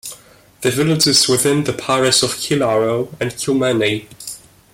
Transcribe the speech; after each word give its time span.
The 0.61 0.71
village 0.71 1.05
is 1.05 1.27
within 1.29 1.63
the 1.63 1.73
parish 1.73 2.23
of 2.23 2.31
Killarow 2.31 3.13
and 3.19 3.29
Kilmeny. 3.29 4.07